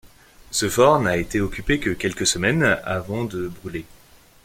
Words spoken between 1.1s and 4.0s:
été occupé que quelques semaines, avant de brûler.